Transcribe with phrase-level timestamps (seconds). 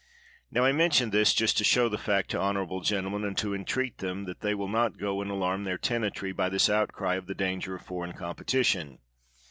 [0.49, 3.99] Now, I mention this just to show the fact to honorable gentlemen, and to entreat
[3.99, 7.35] them that they will not go and alarm their tenantry by this outcry of the
[7.35, 8.97] danger of foreign competition.